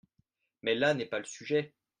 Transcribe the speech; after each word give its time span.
Mais 0.63 0.73
là 0.73 0.95
n’est 0.95 1.05
pas 1.05 1.19
le 1.19 1.25
sujet. 1.25 1.75